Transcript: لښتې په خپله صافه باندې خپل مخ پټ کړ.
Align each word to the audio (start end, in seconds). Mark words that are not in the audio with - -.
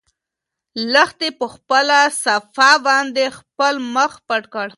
لښتې 0.93 1.29
په 1.39 1.45
خپله 1.55 1.97
صافه 2.23 2.71
باندې 2.87 3.23
خپل 3.39 3.73
مخ 3.95 4.11
پټ 4.27 4.43
کړ. 4.53 4.67